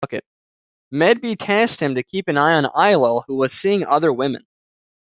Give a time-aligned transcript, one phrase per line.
[0.91, 4.47] Medb tasked him to keep an eye on Ailill, who was seeing other women.